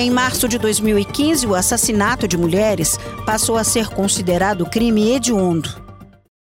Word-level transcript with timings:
Em 0.00 0.10
março 0.10 0.48
de 0.48 0.56
2015, 0.58 1.46
o 1.46 1.54
assassinato 1.54 2.26
de 2.26 2.34
mulheres 2.34 2.96
passou 3.26 3.58
a 3.58 3.62
ser 3.62 3.90
considerado 3.90 4.64
crime 4.64 5.10
hediondo. 5.10 5.68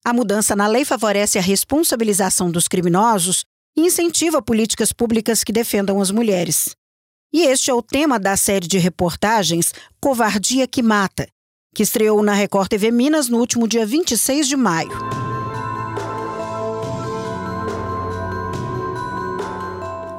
A 0.01 0.13
mudança 0.13 0.55
na 0.55 0.65
lei 0.65 0.85
favorece 0.85 1.37
a 1.37 1.41
responsabilização 1.41 2.49
dos 2.49 2.69
criminosos 2.69 3.43
e 3.75 3.81
incentiva 3.81 4.41
políticas 4.41 4.93
públicas 4.93 5.43
que 5.43 5.51
defendam 5.51 5.99
as 5.99 6.09
mulheres. 6.09 6.73
E 7.33 7.41
este 7.41 7.69
é 7.69 7.73
o 7.73 7.81
tema 7.81 8.17
da 8.17 8.37
série 8.37 8.65
de 8.65 8.77
reportagens 8.77 9.73
Covardia 9.99 10.65
que 10.65 10.81
Mata, 10.81 11.27
que 11.75 11.83
estreou 11.83 12.23
na 12.23 12.31
Record 12.31 12.69
TV 12.69 12.91
Minas 12.91 13.27
no 13.27 13.39
último 13.39 13.67
dia 13.67 13.85
26 13.85 14.47
de 14.47 14.55
maio. 14.55 15.18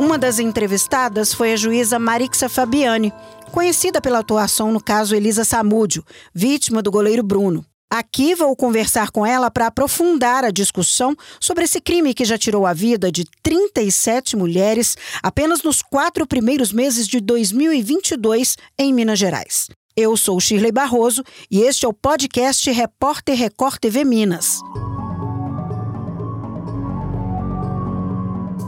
Uma 0.01 0.17
das 0.17 0.39
entrevistadas 0.39 1.35
foi 1.35 1.53
a 1.53 1.57
juíza 1.57 1.99
Marixa 1.99 2.49
Fabiani, 2.49 3.13
conhecida 3.53 4.01
pela 4.01 4.21
atuação 4.21 4.73
no 4.73 4.83
caso 4.83 5.15
Elisa 5.15 5.45
Samúdio, 5.45 6.03
vítima 6.35 6.81
do 6.81 6.91
goleiro 6.91 7.23
Bruno. 7.23 7.63
Aqui 7.93 8.35
vou 8.35 8.57
conversar 8.57 9.11
com 9.11 9.27
ela 9.27 9.51
para 9.51 9.67
aprofundar 9.67 10.43
a 10.43 10.51
discussão 10.51 11.15
sobre 11.39 11.65
esse 11.65 11.83
crime 11.83 12.15
que 12.15 12.25
já 12.25 12.39
tirou 12.39 12.65
a 12.65 12.73
vida 12.73 13.13
de 13.13 13.27
37 13.43 14.37
mulheres 14.37 14.97
apenas 15.23 15.63
nos 15.63 15.83
quatro 15.83 16.27
primeiros 16.27 16.73
meses 16.73 17.07
de 17.07 17.21
2022 17.21 18.57
em 18.79 18.95
Minas 18.95 19.19
Gerais. 19.19 19.69
Eu 19.95 20.17
sou 20.17 20.41
Shirley 20.41 20.73
Barroso 20.73 21.23
e 21.51 21.61
este 21.61 21.85
é 21.85 21.89
o 21.89 21.93
podcast 21.93 22.71
Repórter 22.71 23.37
Record 23.37 23.77
TV 23.79 24.03
Minas. 24.03 24.61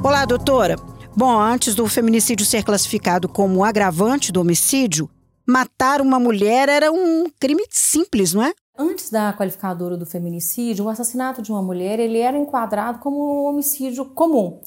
Olá, 0.04 0.26
doutora. 0.26 0.91
Bom, 1.14 1.38
antes 1.38 1.74
do 1.74 1.86
feminicídio 1.86 2.46
ser 2.46 2.64
classificado 2.64 3.28
como 3.28 3.62
agravante 3.62 4.32
do 4.32 4.40
homicídio, 4.40 5.10
matar 5.46 6.00
uma 6.00 6.18
mulher 6.18 6.70
era 6.70 6.90
um 6.90 7.26
crime 7.38 7.64
simples, 7.68 8.32
não 8.32 8.42
é? 8.42 8.54
Antes 8.78 9.10
da 9.10 9.34
qualificadora 9.34 9.98
do 9.98 10.06
feminicídio, 10.06 10.86
o 10.86 10.88
assassinato 10.88 11.42
de 11.42 11.52
uma 11.52 11.60
mulher 11.60 12.00
ele 12.00 12.18
era 12.18 12.38
enquadrado 12.38 12.98
como 13.00 13.18
um 13.18 13.44
homicídio 13.44 14.06
comum. 14.06 14.58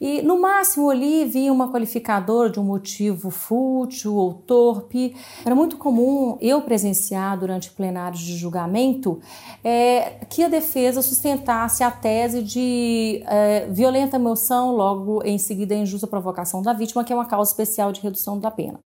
E 0.00 0.22
no 0.22 0.40
máximo 0.40 0.90
ali 0.90 1.24
vinha 1.24 1.52
uma 1.52 1.72
qualificadora 1.72 2.50
de 2.50 2.60
um 2.60 2.64
motivo 2.64 3.30
fútil 3.30 4.14
ou 4.14 4.34
torpe. 4.34 5.14
Era 5.44 5.54
muito 5.54 5.76
comum 5.76 6.36
eu 6.40 6.60
presenciar 6.62 7.38
durante 7.38 7.70
plenários 7.70 8.20
de 8.20 8.36
julgamento 8.36 9.20
é, 9.64 10.24
que 10.28 10.42
a 10.42 10.48
defesa 10.48 11.02
sustentasse 11.02 11.82
a 11.82 11.90
tese 11.90 12.42
de 12.42 13.22
é, 13.26 13.66
violenta 13.70 14.16
emoção, 14.16 14.74
logo 14.74 15.22
em 15.24 15.38
seguida 15.38 15.74
injusta 15.74 16.06
provocação 16.06 16.62
da 16.62 16.72
vítima, 16.72 17.04
que 17.04 17.12
é 17.12 17.16
uma 17.16 17.26
causa 17.26 17.50
especial 17.50 17.92
de 17.92 18.00
redução 18.00 18.38
da 18.38 18.50
pena. 18.50 18.78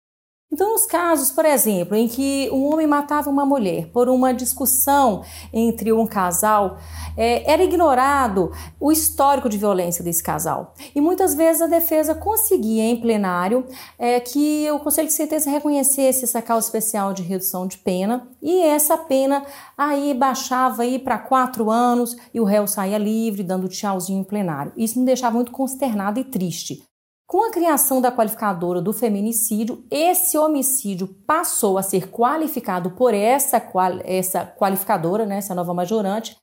Então, 0.52 0.72
nos 0.72 0.84
casos, 0.84 1.30
por 1.30 1.44
exemplo, 1.44 1.96
em 1.96 2.08
que 2.08 2.50
um 2.52 2.64
homem 2.64 2.84
matava 2.84 3.30
uma 3.30 3.46
mulher 3.46 3.86
por 3.92 4.08
uma 4.08 4.34
discussão 4.34 5.22
entre 5.52 5.92
um 5.92 6.04
casal, 6.04 6.76
é, 7.16 7.48
era 7.48 7.62
ignorado 7.62 8.50
o 8.80 8.90
histórico 8.90 9.48
de 9.48 9.56
violência 9.56 10.02
desse 10.02 10.20
casal. 10.20 10.74
E 10.92 11.00
muitas 11.00 11.34
vezes 11.34 11.62
a 11.62 11.68
defesa 11.68 12.16
conseguia 12.16 12.82
em 12.82 13.00
plenário 13.00 13.64
é, 13.96 14.18
que 14.18 14.68
o 14.72 14.80
Conselho 14.80 15.06
de 15.06 15.14
Sentença 15.14 15.48
reconhecesse 15.48 16.24
essa 16.24 16.42
causa 16.42 16.66
especial 16.66 17.12
de 17.12 17.22
redução 17.22 17.64
de 17.64 17.78
pena 17.78 18.26
e 18.42 18.60
essa 18.62 18.98
pena 18.98 19.44
aí 19.78 20.12
baixava 20.14 20.82
aí 20.82 20.98
para 20.98 21.16
quatro 21.18 21.70
anos 21.70 22.16
e 22.34 22.40
o 22.40 22.44
réu 22.44 22.66
saía 22.66 22.98
livre, 22.98 23.44
dando 23.44 23.68
tchauzinho 23.68 24.20
em 24.20 24.24
plenário. 24.24 24.72
Isso 24.76 24.98
me 24.98 25.06
deixava 25.06 25.36
muito 25.36 25.52
consternado 25.52 26.18
e 26.18 26.24
triste. 26.24 26.89
Com 27.30 27.44
a 27.44 27.52
criação 27.52 28.00
da 28.00 28.10
qualificadora 28.10 28.82
do 28.82 28.92
feminicídio, 28.92 29.84
esse 29.88 30.36
homicídio 30.36 31.06
passou 31.06 31.78
a 31.78 31.82
ser 31.82 32.10
qualificado 32.10 32.90
por 32.90 33.14
essa, 33.14 33.62
essa 34.02 34.44
qualificadora, 34.44 35.24
né, 35.24 35.38
essa 35.38 35.54
nova 35.54 35.72
majorante, 35.72 36.36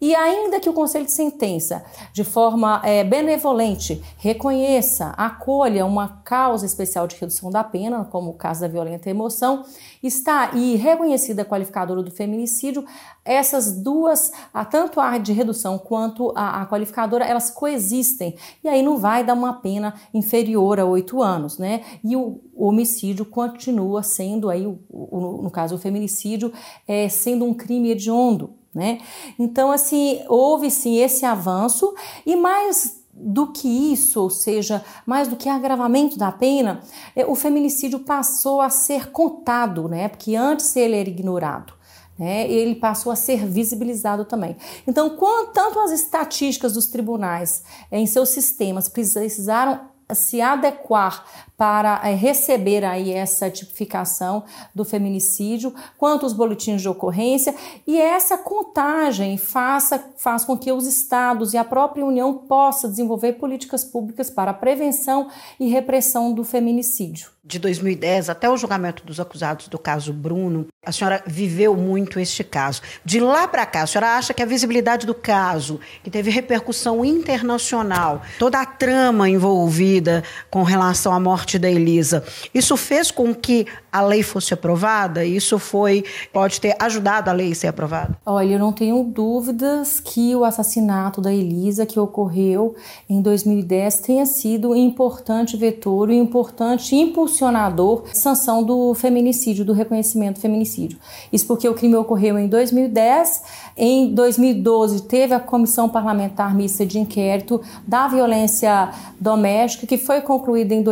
e 0.00 0.14
ainda 0.14 0.60
que 0.60 0.68
o 0.68 0.72
Conselho 0.72 1.04
de 1.04 1.10
Sentença, 1.10 1.84
de 2.12 2.22
forma 2.22 2.80
é, 2.84 3.02
benevolente, 3.02 4.00
reconheça, 4.16 5.08
acolha 5.16 5.84
uma 5.84 6.20
causa 6.24 6.64
especial 6.64 7.08
de 7.08 7.16
redução 7.16 7.50
da 7.50 7.64
pena, 7.64 8.04
como 8.04 8.30
o 8.30 8.34
caso 8.34 8.60
da 8.60 8.68
violenta 8.68 9.10
emoção, 9.10 9.64
está 10.00 10.52
e 10.54 10.76
reconhecida 10.76 11.42
a 11.42 11.44
qualificadora 11.44 12.00
do 12.02 12.12
feminicídio, 12.12 12.84
essas 13.24 13.72
duas, 13.72 14.32
tanto 14.70 15.00
a 15.00 15.18
de 15.18 15.32
redução 15.32 15.76
quanto 15.76 16.32
a, 16.34 16.62
a 16.62 16.66
qualificadora, 16.66 17.24
elas 17.24 17.50
coexistem. 17.50 18.36
E 18.62 18.68
aí 18.68 18.82
não 18.82 18.98
vai 18.98 19.24
dar 19.24 19.34
uma 19.34 19.54
pena 19.54 19.94
inferior 20.14 20.78
a 20.78 20.84
oito 20.84 21.20
anos, 21.20 21.58
né? 21.58 21.82
E 22.04 22.16
o, 22.16 22.40
o 22.54 22.66
homicídio 22.66 23.24
continua 23.24 24.02
sendo 24.02 24.48
aí, 24.48 24.66
o, 24.66 24.78
o, 24.88 25.42
no 25.42 25.50
caso 25.50 25.74
o 25.74 25.78
feminicídio, 25.78 26.52
é, 26.86 27.08
sendo 27.08 27.44
um 27.44 27.52
crime 27.52 27.90
hediondo. 27.90 28.54
Né? 28.78 29.00
Então, 29.36 29.72
assim, 29.72 30.20
houve 30.28 30.70
sim 30.70 30.98
esse 30.98 31.24
avanço 31.24 31.92
e 32.24 32.36
mais 32.36 33.02
do 33.12 33.48
que 33.48 33.66
isso, 33.92 34.22
ou 34.22 34.30
seja, 34.30 34.84
mais 35.04 35.26
do 35.26 35.34
que 35.34 35.48
agravamento 35.48 36.16
da 36.16 36.30
pena, 36.30 36.80
é, 37.16 37.26
o 37.26 37.34
feminicídio 37.34 37.98
passou 37.98 38.60
a 38.60 38.70
ser 38.70 39.10
contado, 39.10 39.88
né? 39.88 40.06
Porque 40.06 40.36
antes 40.36 40.76
ele 40.76 40.94
era 40.94 41.08
ignorado. 41.08 41.76
Né, 42.16 42.50
ele 42.50 42.74
passou 42.74 43.12
a 43.12 43.16
ser 43.16 43.46
visibilizado 43.46 44.24
também. 44.24 44.56
Então, 44.88 45.10
quanto, 45.10 45.52
tanto 45.52 45.78
as 45.78 45.92
estatísticas 45.92 46.72
dos 46.72 46.88
tribunais 46.88 47.62
em 47.92 48.06
seus 48.06 48.30
sistemas 48.30 48.88
precisaram 48.88 49.80
se 50.12 50.40
adequar 50.40 51.24
para 51.58 52.00
é, 52.04 52.14
receber 52.14 52.84
aí 52.84 53.12
essa 53.12 53.50
tipificação 53.50 54.44
do 54.72 54.84
feminicídio, 54.84 55.74
quanto 55.98 56.24
os 56.24 56.32
boletins 56.32 56.80
de 56.80 56.88
ocorrência, 56.88 57.52
e 57.84 58.00
essa 58.00 58.38
contagem 58.38 59.36
faça, 59.36 60.12
faz 60.16 60.44
com 60.44 60.56
que 60.56 60.70
os 60.70 60.86
estados 60.86 61.54
e 61.54 61.58
a 61.58 61.64
própria 61.64 62.06
União 62.06 62.32
possa 62.32 62.86
desenvolver 62.86 63.32
políticas 63.34 63.82
públicas 63.82 64.30
para 64.30 64.52
a 64.52 64.54
prevenção 64.54 65.28
e 65.58 65.68
repressão 65.68 66.32
do 66.32 66.44
feminicídio 66.44 67.30
de 67.48 67.58
2010 67.58 68.28
até 68.28 68.48
o 68.50 68.56
julgamento 68.58 69.02
dos 69.06 69.18
acusados 69.18 69.68
do 69.68 69.78
caso 69.78 70.12
Bruno, 70.12 70.66
a 70.84 70.92
senhora 70.92 71.22
viveu 71.26 71.74
muito 71.74 72.20
este 72.20 72.44
caso. 72.44 72.82
De 73.02 73.18
lá 73.18 73.48
para 73.48 73.64
cá, 73.64 73.82
a 73.82 73.86
senhora 73.86 74.18
acha 74.18 74.34
que 74.34 74.42
a 74.42 74.46
visibilidade 74.46 75.06
do 75.06 75.14
caso, 75.14 75.80
que 76.04 76.10
teve 76.10 76.30
repercussão 76.30 77.02
internacional, 77.02 78.20
toda 78.38 78.60
a 78.60 78.66
trama 78.66 79.30
envolvida 79.30 80.22
com 80.50 80.62
relação 80.62 81.12
à 81.12 81.18
morte 81.18 81.47
da 81.56 81.70
Elisa, 81.70 82.24
isso 82.52 82.76
fez 82.76 83.12
com 83.12 83.32
que 83.32 83.64
a 83.92 84.02
lei 84.02 84.24
fosse 84.24 84.52
aprovada? 84.52 85.24
Isso 85.24 85.56
foi 85.56 86.04
pode 86.32 86.60
ter 86.60 86.74
ajudado 86.80 87.30
a 87.30 87.32
lei 87.32 87.52
a 87.52 87.54
ser 87.54 87.68
aprovada? 87.68 88.18
Olha, 88.26 88.54
eu 88.54 88.58
não 88.58 88.72
tenho 88.72 89.04
dúvidas 89.04 90.00
que 90.00 90.34
o 90.34 90.44
assassinato 90.44 91.20
da 91.20 91.32
Elisa 91.32 91.86
que 91.86 92.00
ocorreu 92.00 92.74
em 93.08 93.22
2010 93.22 94.00
tenha 94.00 94.26
sido 94.26 94.70
um 94.70 94.74
importante 94.74 95.56
vetor 95.56 96.08
um 96.08 96.12
importante 96.12 96.96
impulsionador 96.96 98.04
sanção 98.12 98.62
do 98.62 98.94
feminicídio, 98.94 99.64
do 99.64 99.72
reconhecimento 99.72 100.36
do 100.36 100.40
feminicídio. 100.40 100.98
Isso 101.32 101.46
porque 101.46 101.68
o 101.68 101.74
crime 101.74 101.96
ocorreu 101.96 102.38
em 102.38 102.48
2010, 102.48 103.42
em 103.76 104.14
2012 104.14 105.02
teve 105.02 105.34
a 105.34 105.40
comissão 105.40 105.88
parlamentar 105.88 106.54
mista 106.54 106.84
de 106.84 106.98
inquérito 106.98 107.60
da 107.86 108.08
violência 108.08 108.90
doméstica 109.20 109.86
que 109.86 109.98
foi 109.98 110.20
concluída 110.20 110.74
em 110.74 110.82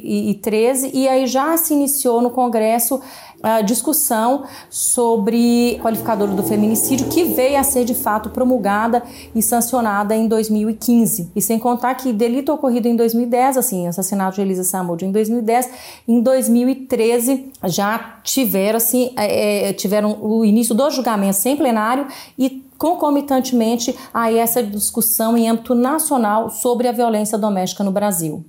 2013 0.00 0.90
e 0.92 1.08
aí 1.08 1.26
já 1.26 1.56
se 1.56 1.74
iniciou 1.74 2.20
no 2.20 2.30
Congresso 2.30 3.00
a 3.42 3.60
discussão 3.60 4.44
sobre 4.70 5.78
qualificador 5.82 6.28
do 6.28 6.42
feminicídio 6.42 7.08
que 7.08 7.24
veio 7.24 7.58
a 7.58 7.62
ser 7.62 7.84
de 7.84 7.94
fato 7.94 8.30
promulgada 8.30 9.02
e 9.34 9.42
sancionada 9.42 10.16
em 10.16 10.26
2015. 10.26 11.30
E 11.36 11.42
sem 11.42 11.58
contar 11.58 11.94
que 11.94 12.12
delito 12.12 12.52
ocorrido 12.52 12.88
em 12.88 12.96
2010, 12.96 13.58
assim, 13.58 13.86
assassinato 13.86 14.36
de 14.36 14.40
Elisa 14.40 14.64
Samud 14.64 15.04
em 15.04 15.12
2010, 15.12 15.70
em 16.08 16.20
2013 16.20 17.52
já 17.64 18.18
tiveram 18.24 18.78
assim, 18.78 19.12
é, 19.16 19.68
é, 19.68 19.72
tiveram 19.72 20.18
o 20.20 20.44
início 20.44 20.74
do 20.74 20.90
julgamento 20.90 21.36
sem 21.36 21.56
plenário 21.56 22.06
e 22.38 22.64
concomitantemente 22.78 23.96
a 24.12 24.32
essa 24.32 24.62
discussão 24.62 25.36
em 25.36 25.48
âmbito 25.48 25.74
nacional 25.74 26.50
sobre 26.50 26.88
a 26.88 26.92
violência 26.92 27.38
doméstica 27.38 27.82
no 27.82 27.90
Brasil. 27.90 28.44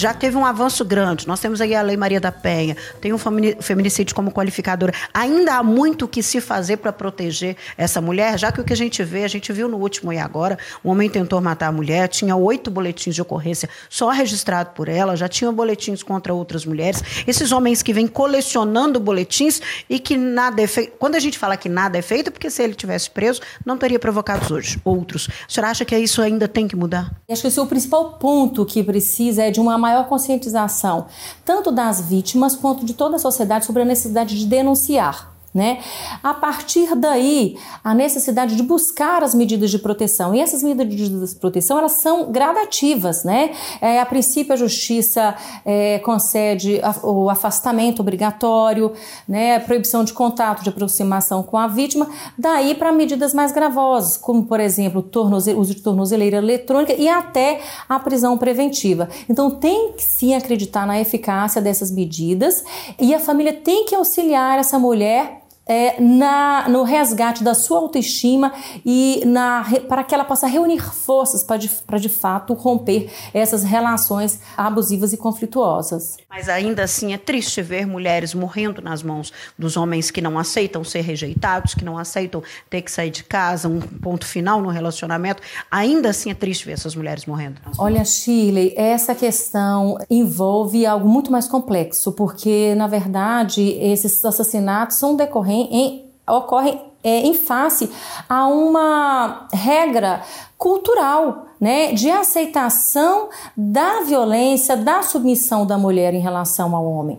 Já 0.00 0.14
teve 0.14 0.36
um 0.36 0.46
avanço 0.46 0.84
grande. 0.84 1.28
Nós 1.28 1.40
temos 1.40 1.60
aí 1.60 1.74
a 1.74 1.82
Lei 1.82 1.96
Maria 1.96 2.20
da 2.20 2.32
Penha, 2.32 2.76
tem 3.00 3.12
o 3.12 3.18
feminicídio 3.18 4.14
como 4.14 4.32
qualificadora. 4.32 4.94
Ainda 5.12 5.56
há 5.56 5.62
muito 5.62 6.06
o 6.06 6.08
que 6.08 6.22
se 6.22 6.40
fazer 6.40 6.78
para 6.78 6.92
proteger 6.92 7.56
essa 7.76 8.00
mulher, 8.00 8.38
já 8.38 8.50
que 8.50 8.60
o 8.60 8.64
que 8.64 8.72
a 8.72 8.76
gente 8.76 9.02
vê, 9.04 9.24
a 9.24 9.28
gente 9.28 9.52
viu 9.52 9.68
no 9.68 9.76
último 9.76 10.12
e 10.12 10.18
agora, 10.18 10.58
um 10.84 10.90
homem 10.90 11.08
tentou 11.08 11.40
matar 11.40 11.68
a 11.68 11.72
mulher, 11.72 12.08
tinha 12.08 12.34
oito 12.34 12.70
boletins 12.70 13.14
de 13.14 13.20
ocorrência 13.20 13.68
só 13.88 14.08
registrado 14.08 14.70
por 14.70 14.88
ela, 14.88 15.16
já 15.16 15.28
tinha 15.28 15.52
boletins 15.52 16.02
contra 16.02 16.32
outras 16.32 16.64
mulheres. 16.64 17.02
Esses 17.26 17.52
homens 17.52 17.82
que 17.82 17.92
vêm 17.92 18.06
colecionando 18.06 18.98
boletins 18.98 19.60
e 19.88 19.98
que 19.98 20.16
nada 20.16 20.62
é 20.62 20.66
feito. 20.66 20.92
Quando 20.98 21.16
a 21.16 21.20
gente 21.20 21.38
fala 21.38 21.56
que 21.56 21.68
nada 21.68 21.98
é 21.98 22.02
feito, 22.02 22.30
porque 22.30 22.48
se 22.48 22.62
ele 22.62 22.74
tivesse 22.74 23.10
preso, 23.10 23.42
não 23.66 23.76
teria 23.76 23.98
provocado 23.98 24.54
hoje, 24.54 24.80
outros. 24.82 25.28
A 25.46 25.52
senhora 25.52 25.70
acha 25.70 25.84
que 25.84 25.96
isso 25.98 26.22
ainda 26.22 26.48
tem 26.48 26.66
que 26.66 26.74
mudar? 26.74 27.12
Acho 27.30 27.42
que 27.42 27.58
é 27.58 27.62
o 27.62 27.66
principal 27.66 28.14
ponto 28.14 28.64
que 28.64 28.82
precisa 28.82 29.42
é 29.42 29.50
de 29.50 29.60
uma 29.60 29.76
maior 29.90 30.06
conscientização, 30.08 31.06
tanto 31.44 31.70
das 31.70 32.00
vítimas 32.00 32.54
quanto 32.54 32.84
de 32.84 32.94
toda 32.94 33.16
a 33.16 33.18
sociedade 33.18 33.66
sobre 33.66 33.82
a 33.82 33.84
necessidade 33.84 34.38
de 34.38 34.46
denunciar. 34.46 35.29
Né? 35.52 35.80
A 36.22 36.32
partir 36.32 36.94
daí, 36.94 37.56
a 37.82 37.92
necessidade 37.92 38.54
de 38.54 38.62
buscar 38.62 39.24
as 39.24 39.34
medidas 39.34 39.72
de 39.72 39.80
proteção. 39.80 40.32
E 40.32 40.40
essas 40.40 40.62
medidas 40.62 41.32
de 41.32 41.36
proteção, 41.40 41.76
elas 41.76 41.92
são 41.92 42.30
gradativas, 42.30 43.24
né? 43.24 43.50
É, 43.80 44.00
a 44.00 44.06
princípio, 44.06 44.52
a 44.52 44.56
justiça 44.56 45.34
é, 45.64 45.98
concede 45.98 46.80
o 47.02 47.28
afastamento 47.28 47.98
obrigatório, 47.98 48.92
né? 49.26 49.56
A 49.56 49.60
proibição 49.60 50.04
de 50.04 50.12
contato, 50.12 50.62
de 50.62 50.68
aproximação 50.68 51.42
com 51.42 51.56
a 51.56 51.66
vítima, 51.66 52.08
daí 52.38 52.76
para 52.76 52.92
medidas 52.92 53.34
mais 53.34 53.50
gravosas, 53.50 54.16
como, 54.16 54.44
por 54.44 54.60
exemplo, 54.60 55.02
tornoze 55.02 55.52
uso 55.52 55.74
de 55.74 55.80
tornozeleira 55.82 56.36
eletrônica 56.36 56.92
e 56.92 57.08
até 57.08 57.60
a 57.88 57.98
prisão 57.98 58.38
preventiva. 58.38 59.08
Então, 59.28 59.50
tem 59.50 59.94
que 59.94 60.02
sim 60.04 60.32
acreditar 60.34 60.86
na 60.86 61.00
eficácia 61.00 61.60
dessas 61.60 61.90
medidas 61.90 62.62
e 63.00 63.12
a 63.14 63.18
família 63.18 63.52
tem 63.52 63.84
que 63.84 63.96
auxiliar 63.96 64.58
essa 64.58 64.78
mulher 64.78 65.40
é, 65.70 66.00
na, 66.00 66.68
no 66.68 66.82
resgate 66.82 67.44
da 67.44 67.54
sua 67.54 67.78
autoestima 67.78 68.52
e 68.84 69.22
na, 69.24 69.64
para 69.88 70.02
que 70.02 70.12
ela 70.12 70.24
possa 70.24 70.48
reunir 70.48 70.80
forças 70.80 71.44
para 71.44 71.58
de, 71.58 71.68
para 71.68 71.96
de 71.96 72.08
fato 72.08 72.54
romper 72.54 73.08
essas 73.32 73.62
relações 73.62 74.40
abusivas 74.56 75.12
e 75.12 75.16
conflituosas. 75.16 76.16
Mas 76.28 76.48
ainda 76.48 76.82
assim 76.82 77.12
é 77.12 77.18
triste 77.18 77.62
ver 77.62 77.86
mulheres 77.86 78.34
morrendo 78.34 78.82
nas 78.82 79.00
mãos 79.00 79.32
dos 79.56 79.76
homens 79.76 80.10
que 80.10 80.20
não 80.20 80.36
aceitam 80.40 80.82
ser 80.82 81.02
rejeitados, 81.02 81.72
que 81.72 81.84
não 81.84 81.96
aceitam 81.96 82.42
ter 82.68 82.82
que 82.82 82.90
sair 82.90 83.10
de 83.10 83.22
casa, 83.22 83.68
um 83.68 83.78
ponto 83.80 84.26
final 84.26 84.60
no 84.60 84.70
relacionamento. 84.70 85.40
Ainda 85.70 86.10
assim 86.10 86.32
é 86.32 86.34
triste 86.34 86.66
ver 86.66 86.72
essas 86.72 86.96
mulheres 86.96 87.26
morrendo. 87.26 87.60
Olha, 87.78 88.04
Shirley, 88.04 88.74
essa 88.76 89.14
questão 89.14 89.98
envolve 90.10 90.84
algo 90.84 91.08
muito 91.08 91.30
mais 91.30 91.46
complexo, 91.46 92.10
porque 92.10 92.74
na 92.74 92.88
verdade 92.88 93.62
esses 93.80 94.24
assassinatos 94.24 94.96
são 94.96 95.14
decorrentes 95.14 95.59
em, 95.62 96.10
ocorrem 96.28 96.80
é, 97.02 97.20
em 97.20 97.34
face 97.34 97.90
a 98.28 98.46
uma 98.46 99.48
regra 99.52 100.22
cultural, 100.58 101.46
né, 101.58 101.92
de 101.92 102.10
aceitação 102.10 103.30
da 103.56 104.02
violência, 104.02 104.76
da 104.76 105.02
submissão 105.02 105.64
da 105.64 105.78
mulher 105.78 106.12
em 106.12 106.20
relação 106.20 106.76
ao 106.76 106.84
homem. 106.84 107.18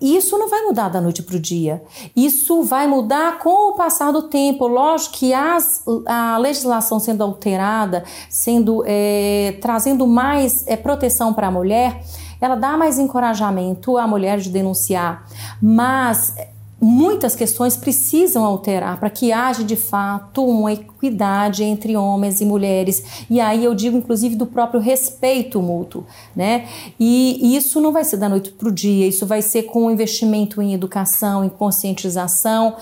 Isso 0.00 0.38
não 0.38 0.48
vai 0.48 0.62
mudar 0.62 0.88
da 0.88 1.00
noite 1.00 1.22
para 1.22 1.36
o 1.36 1.40
dia. 1.40 1.82
Isso 2.16 2.62
vai 2.62 2.86
mudar 2.86 3.38
com 3.38 3.70
o 3.70 3.74
passar 3.74 4.10
do 4.12 4.22
tempo. 4.22 4.66
Lógico 4.66 5.16
que 5.16 5.34
as, 5.34 5.84
a 6.06 6.38
legislação 6.38 6.98
sendo 6.98 7.22
alterada, 7.22 8.04
sendo 8.30 8.82
é, 8.86 9.58
trazendo 9.60 10.06
mais 10.06 10.66
é, 10.66 10.76
proteção 10.76 11.34
para 11.34 11.48
a 11.48 11.50
mulher, 11.50 12.02
ela 12.40 12.54
dá 12.54 12.76
mais 12.78 12.98
encorajamento 12.98 13.98
à 13.98 14.06
mulher 14.06 14.38
de 14.38 14.48
denunciar, 14.48 15.26
mas 15.60 16.34
muitas 16.80 17.36
questões 17.36 17.76
precisam 17.76 18.44
alterar 18.44 18.98
para 18.98 19.10
que 19.10 19.32
haja 19.32 19.62
de 19.62 19.76
fato 19.76 20.44
uma 20.44 20.72
equidade 20.72 21.62
entre 21.62 21.96
homens 21.96 22.40
e 22.40 22.44
mulheres. 22.44 23.24
E 23.28 23.40
aí 23.40 23.64
eu 23.64 23.74
digo, 23.74 23.98
inclusive, 23.98 24.34
do 24.34 24.46
próprio 24.46 24.80
respeito 24.80 25.60
mútuo, 25.60 26.06
né? 26.34 26.66
E 26.98 27.54
isso 27.54 27.80
não 27.80 27.92
vai 27.92 28.04
ser 28.04 28.16
da 28.16 28.28
noite 28.28 28.50
para 28.52 28.68
o 28.68 28.72
dia, 28.72 29.06
isso 29.06 29.26
vai 29.26 29.42
ser 29.42 29.64
com 29.64 29.90
investimento 29.90 30.62
em 30.62 30.72
educação, 30.72 31.44
em 31.44 31.48
conscientização. 31.50 32.76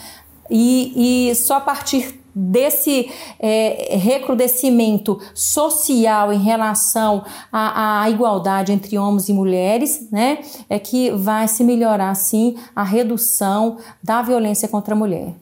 E, 0.51 1.29
e 1.31 1.35
só 1.35 1.57
a 1.57 1.61
partir 1.61 2.18
desse 2.39 3.11
é, 3.41 3.97
recrudescimento 3.97 5.21
social 5.35 6.33
em 6.33 6.39
relação 6.39 7.25
à, 7.51 8.03
à, 8.03 8.11
igualdade 8.11 8.73
entre 8.73 8.97
homens 8.97 9.29
e 9.29 9.33
mulheres, 9.33 10.09
né, 10.13 10.39
é 10.71 10.79
que 10.79 11.11
vai 11.11 11.49
se 11.49 11.65
melhorar 11.65 12.15
sim 12.15 12.57
a 12.75 12.85
redução 12.85 13.79
da 14.03 14.23
violência 14.23 14.69
contra 14.69 14.95
a 14.95 14.97
mulher. 14.97 15.35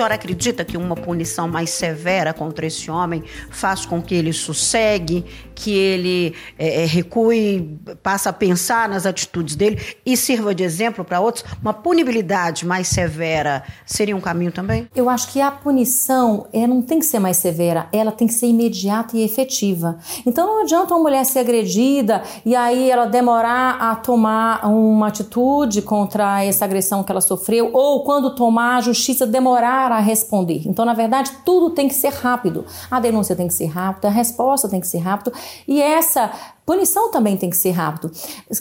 Senhora 0.00 0.14
acredita 0.14 0.64
que 0.64 0.78
uma 0.78 0.96
punição 0.96 1.46
mais 1.46 1.68
severa 1.68 2.32
contra 2.32 2.64
esse 2.64 2.90
homem 2.90 3.22
faz 3.50 3.84
com 3.84 4.00
que 4.00 4.14
ele 4.14 4.32
sossegue, 4.32 5.26
que 5.54 5.70
ele 5.70 6.34
é, 6.58 6.84
é, 6.84 6.86
recue, 6.86 7.78
passa 8.02 8.30
a 8.30 8.32
pensar 8.32 8.88
nas 8.88 9.04
atitudes 9.04 9.54
dele 9.54 9.78
e 10.06 10.16
sirva 10.16 10.54
de 10.54 10.62
exemplo 10.62 11.04
para 11.04 11.20
outros, 11.20 11.44
uma 11.60 11.74
punibilidade 11.74 12.64
mais 12.64 12.88
severa 12.88 13.62
seria 13.84 14.16
um 14.16 14.20
caminho 14.22 14.50
também? 14.50 14.88
Eu 14.94 15.10
acho 15.10 15.30
que 15.30 15.38
a 15.38 15.50
punição 15.50 16.46
é, 16.50 16.66
não 16.66 16.80
tem 16.80 16.98
que 16.98 17.04
ser 17.04 17.18
mais 17.18 17.36
severa, 17.36 17.86
ela 17.92 18.10
tem 18.10 18.26
que 18.26 18.32
ser 18.32 18.46
imediata 18.46 19.18
e 19.18 19.22
efetiva. 19.22 19.98
Então 20.24 20.46
não 20.46 20.62
adianta 20.62 20.94
uma 20.94 21.02
mulher 21.02 21.26
ser 21.26 21.40
agredida 21.40 22.22
e 22.42 22.56
aí 22.56 22.90
ela 22.90 23.04
demorar 23.04 23.76
a 23.78 23.96
tomar 23.96 24.64
uma 24.66 25.08
atitude 25.08 25.82
contra 25.82 26.42
essa 26.42 26.64
agressão 26.64 27.04
que 27.04 27.12
ela 27.12 27.20
sofreu, 27.20 27.68
ou 27.74 28.02
quando 28.02 28.34
tomar 28.34 28.78
a 28.78 28.80
justiça 28.80 29.26
demorar 29.26 29.89
a 29.96 30.00
responder. 30.00 30.62
Então, 30.66 30.84
na 30.84 30.94
verdade, 30.94 31.30
tudo 31.44 31.70
tem 31.70 31.88
que 31.88 31.94
ser 31.94 32.12
rápido. 32.12 32.64
A 32.90 33.00
denúncia 33.00 33.36
tem 33.36 33.48
que 33.48 33.54
ser 33.54 33.66
rápida, 33.66 34.08
a 34.08 34.10
resposta 34.10 34.68
tem 34.68 34.80
que 34.80 34.86
ser 34.86 34.98
rápida 34.98 35.32
e 35.66 35.80
essa 35.80 36.30
punição 36.64 37.10
também 37.10 37.36
tem 37.36 37.50
que 37.50 37.56
ser 37.56 37.72
rápido. 37.72 38.12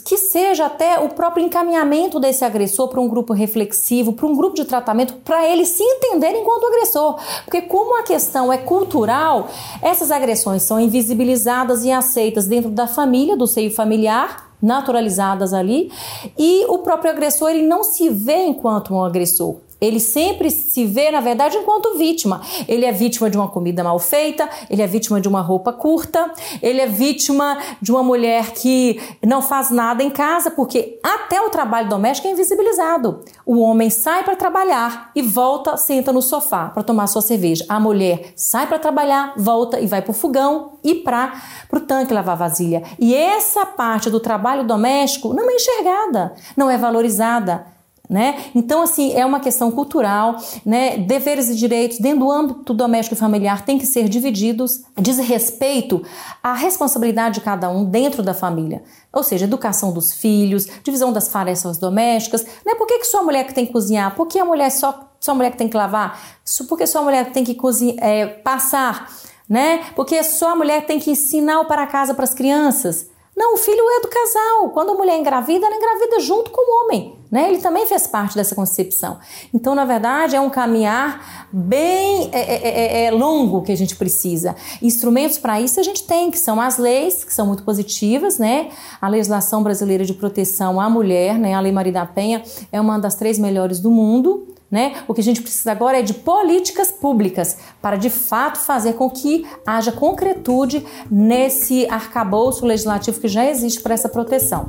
Que 0.03 0.17
seja 0.17 0.65
até 0.65 0.99
o 0.99 1.09
próprio 1.09 1.45
encaminhamento 1.45 2.19
desse 2.19 2.43
agressor 2.43 2.87
para 2.87 2.99
um 2.99 3.07
grupo 3.07 3.33
reflexivo, 3.33 4.13
para 4.13 4.25
um 4.25 4.35
grupo 4.35 4.55
de 4.55 4.65
tratamento, 4.65 5.13
para 5.23 5.47
ele 5.47 5.65
se 5.65 5.83
entender 5.83 6.31
enquanto 6.31 6.65
agressor. 6.65 7.19
Porque, 7.45 7.61
como 7.61 7.99
a 7.99 8.03
questão 8.03 8.51
é 8.51 8.57
cultural, 8.57 9.47
essas 9.81 10.09
agressões 10.09 10.63
são 10.63 10.79
invisibilizadas 10.79 11.83
e 11.83 11.91
aceitas 11.91 12.47
dentro 12.47 12.71
da 12.71 12.87
família, 12.87 13.37
do 13.37 13.45
seio 13.45 13.71
familiar, 13.71 14.49
naturalizadas 14.61 15.53
ali, 15.53 15.91
e 16.37 16.65
o 16.67 16.79
próprio 16.79 17.11
agressor 17.11 17.49
ele 17.49 17.65
não 17.65 17.83
se 17.83 18.09
vê 18.09 18.45
enquanto 18.45 18.93
um 18.93 19.03
agressor. 19.03 19.57
Ele 19.79 19.99
sempre 19.99 20.49
se 20.51 20.85
vê, 20.85 21.11
na 21.11 21.21
verdade, 21.21 21.57
enquanto 21.57 21.97
vítima. 21.97 22.41
Ele 22.67 22.85
é 22.85 22.91
vítima 22.91 23.29
de 23.29 23.37
uma 23.37 23.47
comida 23.47 23.83
mal 23.83 23.99
feita, 23.99 24.49
ele 24.69 24.81
é 24.81 24.87
vítima 24.87 25.21
de 25.21 25.27
uma 25.27 25.41
roupa 25.41 25.71
curta, 25.71 26.31
ele 26.61 26.81
é 26.81 26.87
vítima 26.87 27.57
de 27.81 27.91
uma 27.91 28.03
mulher 28.03 28.51
que 28.51 28.99
não 29.25 29.41
faz 29.41 29.69
nada 29.71 30.03
em 30.03 30.09
casa, 30.09 30.51
porque 30.51 30.99
até 31.03 31.41
o 31.41 31.49
trabalho 31.49 31.89
doméstico 31.89 32.27
é 32.27 32.31
invisibilizado. 32.31 33.21
O 33.45 33.59
homem 33.59 33.89
sai 33.89 34.23
para 34.23 34.35
trabalhar 34.35 35.11
e 35.15 35.21
volta, 35.21 35.77
senta 35.77 36.11
no 36.11 36.21
sofá 36.21 36.69
para 36.69 36.83
tomar 36.83 37.07
sua 37.07 37.21
cerveja. 37.21 37.65
A 37.69 37.79
mulher 37.79 38.33
sai 38.35 38.67
para 38.67 38.79
trabalhar, 38.79 39.33
volta 39.37 39.79
e 39.79 39.87
vai 39.87 40.01
para 40.01 40.11
o 40.11 40.13
fogão 40.13 40.79
e 40.83 40.95
para 40.95 41.33
o 41.71 41.79
tanque 41.79 42.13
lavar 42.13 42.37
vasilha. 42.37 42.83
E 42.99 43.15
essa 43.15 43.65
parte 43.65 44.09
do 44.09 44.19
trabalho 44.19 44.65
doméstico 44.65 45.33
não 45.33 45.49
é 45.49 45.55
enxergada, 45.55 46.33
não 46.55 46.69
é 46.69 46.77
valorizada. 46.77 47.78
Né? 48.09 48.45
Então, 48.55 48.81
assim, 48.81 49.13
é 49.13 49.23
uma 49.23 49.39
questão 49.39 49.69
cultural, 49.69 50.35
né? 50.65 50.97
Deveres 50.97 51.47
e 51.47 51.55
direitos 51.55 51.99
dentro 51.99 52.21
do 52.21 52.31
âmbito 52.31 52.73
doméstico 52.73 53.13
e 53.13 53.17
familiar 53.17 53.63
têm 53.63 53.77
que 53.77 53.85
ser 53.85 54.09
divididos, 54.09 54.81
diz 54.97 55.19
respeito 55.19 56.01
à 56.41 56.55
responsabilidade 56.55 57.35
de 57.35 57.41
cada 57.41 57.69
um 57.69 57.85
dentro 57.85 58.23
da 58.23 58.33
família. 58.33 58.81
Ou 59.13 59.21
seja, 59.21 59.45
educação 59.45 59.93
dos 59.93 60.11
filhos, 60.11 60.65
divisão 60.83 61.13
das 61.13 61.27
tarefas 61.27 61.77
domésticas. 61.77 62.43
Né? 62.65 62.73
Por 62.73 62.87
que, 62.87 62.97
que 62.97 63.05
só 63.05 63.19
a 63.19 63.23
mulher 63.23 63.45
que 63.45 63.53
tem 63.53 63.67
que 63.67 63.71
cozinhar? 63.71 64.15
Por 64.15 64.25
que 64.25 64.39
a 64.39 64.45
mulher 64.45 64.71
só, 64.71 65.11
só 65.19 65.33
a 65.33 65.35
mulher 65.35 65.51
que 65.51 65.57
tem 65.59 65.69
que 65.69 65.77
lavar? 65.77 66.19
Por 66.67 66.79
que 66.79 66.87
só 66.87 67.01
a 67.01 67.03
mulher 67.03 67.25
que 67.25 67.33
tem 67.33 67.43
que 67.43 67.53
cozinhar, 67.53 68.03
é, 68.03 68.25
passar? 68.25 69.07
Né? 69.47 69.83
Porque 69.95 70.23
só 70.23 70.53
a 70.53 70.55
mulher 70.55 70.83
tem 70.87 70.99
que 70.99 71.11
ensinar 71.11 71.59
o 71.61 71.65
para 71.65 71.85
casa 71.85 72.15
para 72.15 72.23
as 72.23 72.33
crianças. 72.33 73.07
Não, 73.39 73.53
o 73.53 73.57
filho 73.57 73.81
é 73.89 74.01
do 74.01 74.09
casal. 74.09 74.69
Quando 74.71 74.91
a 74.91 74.95
mulher 74.95 75.17
engravida, 75.17 75.65
ela 75.65 75.73
engravida 75.73 76.19
junto 76.19 76.51
com 76.51 76.59
o 76.59 76.83
homem. 76.83 77.15
Né? 77.31 77.47
Ele 77.47 77.59
também 77.59 77.85
fez 77.85 78.05
parte 78.05 78.35
dessa 78.35 78.53
concepção. 78.53 79.17
Então, 79.53 79.73
na 79.73 79.85
verdade, 79.85 80.35
é 80.35 80.41
um 80.41 80.49
caminhar 80.49 81.47
bem 81.49 82.29
é, 82.33 82.39
é, 82.39 82.67
é, 82.67 83.05
é 83.05 83.11
longo 83.11 83.61
que 83.61 83.71
a 83.71 83.77
gente 83.77 83.95
precisa. 83.95 84.57
Instrumentos 84.81 85.37
para 85.37 85.61
isso 85.61 85.79
a 85.79 85.83
gente 85.83 86.03
tem, 86.03 86.29
que 86.29 86.37
são 86.37 86.59
as 86.59 86.77
leis, 86.77 87.23
que 87.23 87.33
são 87.33 87.47
muito 87.47 87.63
positivas, 87.63 88.37
né? 88.37 88.71
A 88.99 89.07
legislação 89.07 89.63
brasileira 89.63 90.03
de 90.03 90.13
proteção 90.13 90.81
à 90.81 90.89
mulher, 90.89 91.39
né? 91.39 91.53
A 91.53 91.61
Lei 91.61 91.71
Maria 91.71 91.93
da 91.93 92.05
Penha 92.05 92.43
é 92.73 92.81
uma 92.81 92.99
das 92.99 93.15
três 93.15 93.39
melhores 93.39 93.79
do 93.79 93.89
mundo 93.89 94.48
Né? 94.71 95.03
O 95.07 95.15
que 95.15 95.21
a 95.21 95.23
gente 95.23 95.41
precisa 95.41 95.71
agora 95.71 95.99
é 95.99 96.03
de 96.03 96.13
políticas 96.13 96.91
públicas 96.91 97.57
para 97.81 97.97
de 97.97 98.09
fato 98.09 98.59
fazer 98.59 98.93
com 98.93 99.09
que 99.09 99.47
haja 99.65 99.91
concretude 99.91 100.85
nesse 101.09 101.87
arcabouço 101.89 102.65
legislativo 102.65 103.19
que 103.19 103.27
já 103.27 103.45
existe 103.45 103.81
para 103.81 103.95
essa 103.95 104.07
proteção. 104.07 104.67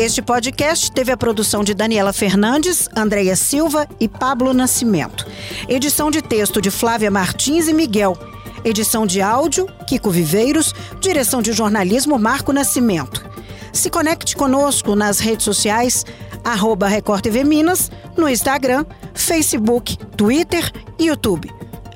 Este 0.00 0.22
podcast 0.22 0.90
teve 0.92 1.12
a 1.12 1.16
produção 1.16 1.62
de 1.62 1.74
Daniela 1.74 2.10
Fernandes, 2.10 2.88
Andreia 2.96 3.36
Silva 3.36 3.86
e 4.00 4.08
Pablo 4.08 4.54
Nascimento. 4.54 5.26
Edição 5.68 6.10
de 6.10 6.22
texto 6.22 6.58
de 6.58 6.70
Flávia 6.70 7.10
Martins 7.10 7.68
e 7.68 7.74
Miguel. 7.74 8.16
Edição 8.64 9.06
de 9.06 9.22
áudio, 9.22 9.66
Kiko 9.86 10.10
Viveiros. 10.10 10.74
Direção 11.00 11.40
de 11.40 11.52
jornalismo, 11.52 12.18
Marco 12.18 12.52
Nascimento. 12.52 13.24
Se 13.72 13.88
conecte 13.88 14.36
conosco 14.36 14.94
nas 14.94 15.18
redes 15.18 15.44
sociais, 15.44 16.04
arroba 16.44 16.88
Record 16.88 17.22
TV 17.22 17.44
Minas, 17.44 17.90
no 18.16 18.28
Instagram, 18.28 18.84
Facebook, 19.14 19.96
Twitter 20.16 20.70
e 20.98 21.06
YouTube. 21.06 21.50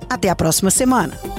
Até 0.09 0.29
a 0.29 0.37
próxima 0.37 0.71
semana. 0.71 1.34